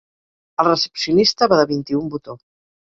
[0.63, 2.41] El recepcionista va de vint-i-un botó.